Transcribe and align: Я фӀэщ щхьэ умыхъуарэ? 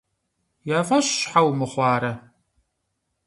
Я 0.77 0.79
фӀэщ 0.87 1.07
щхьэ 1.17 1.41
умыхъуарэ? 1.47 2.13